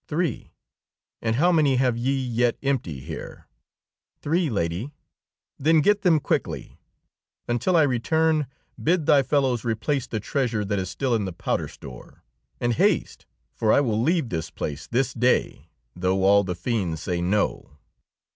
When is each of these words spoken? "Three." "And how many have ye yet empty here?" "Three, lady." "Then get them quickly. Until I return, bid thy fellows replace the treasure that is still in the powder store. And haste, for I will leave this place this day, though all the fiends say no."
"Three." 0.07 0.51
"And 1.21 1.35
how 1.35 1.51
many 1.51 1.75
have 1.75 1.95
ye 1.95 2.11
yet 2.15 2.57
empty 2.63 3.01
here?" 3.01 3.47
"Three, 4.19 4.49
lady." 4.49 4.95
"Then 5.59 5.79
get 5.81 6.01
them 6.01 6.19
quickly. 6.19 6.79
Until 7.47 7.75
I 7.77 7.83
return, 7.83 8.47
bid 8.81 9.05
thy 9.05 9.21
fellows 9.21 9.63
replace 9.63 10.07
the 10.07 10.19
treasure 10.19 10.65
that 10.65 10.79
is 10.79 10.89
still 10.89 11.13
in 11.13 11.25
the 11.25 11.31
powder 11.33 11.67
store. 11.67 12.23
And 12.59 12.73
haste, 12.73 13.27
for 13.53 13.71
I 13.71 13.79
will 13.81 14.01
leave 14.01 14.29
this 14.29 14.49
place 14.49 14.87
this 14.87 15.13
day, 15.13 15.69
though 15.95 16.23
all 16.23 16.43
the 16.43 16.55
fiends 16.55 17.03
say 17.03 17.21
no." 17.21 17.77